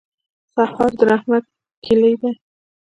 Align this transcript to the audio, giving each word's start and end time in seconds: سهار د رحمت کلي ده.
سهار 0.53 0.91
د 0.99 1.01
رحمت 1.11 1.43
کلي 1.85 2.13
ده. 2.21 2.31